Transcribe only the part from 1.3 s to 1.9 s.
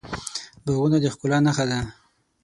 نښه ده.